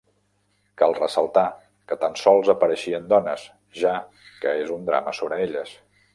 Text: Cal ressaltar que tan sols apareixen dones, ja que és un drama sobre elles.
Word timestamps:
Cal 0.81 0.95
ressaltar 0.99 1.43
que 1.91 1.97
tan 2.05 2.17
sols 2.21 2.49
apareixen 2.55 3.07
dones, 3.13 3.45
ja 3.83 3.93
que 4.43 4.57
és 4.65 4.75
un 4.79 4.91
drama 4.91 5.17
sobre 5.21 5.41
elles. 5.47 5.79